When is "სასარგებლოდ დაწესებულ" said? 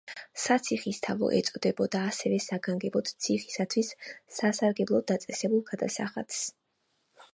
4.39-5.63